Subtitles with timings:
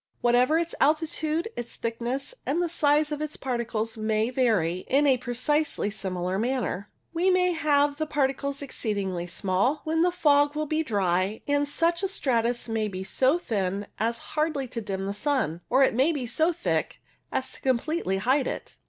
[0.21, 5.17] Whatever its altitude, its thickness and the size of its particles may vary in a
[5.19, 6.89] precisely similar manner.
[7.13, 12.01] We may have the particles exceedingly small, when the fog will be dry, and such
[12.01, 16.11] a stratus may be so thin as hardly to dim the sun; or it may
[16.11, 16.99] be so thick
[17.31, 18.77] as to com pletely hide it.